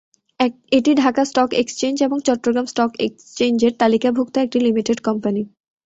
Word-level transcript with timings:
এটি 0.71 0.91
Dhaka 0.95 1.21
stock 1.25 1.49
exchange 1.53 1.97
এবং 2.03 2.17
Chittagong 2.27 2.65
stock 2.65 2.91
এক্সচেঞ্জের 2.99 3.73
তালিকাভুক্ত 3.81 4.35
একটি 4.37 4.57
লিমিটেড 4.59 4.99
কোম্পানি। 5.01 5.41